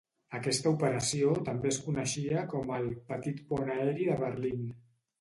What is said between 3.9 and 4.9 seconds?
de Berlín".